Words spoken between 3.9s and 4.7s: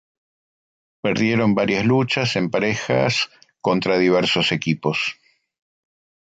diversos